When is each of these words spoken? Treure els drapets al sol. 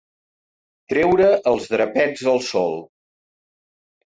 Treure 0.93 1.27
els 1.51 1.67
drapets 1.75 2.25
al 2.33 2.41
sol. 2.49 2.75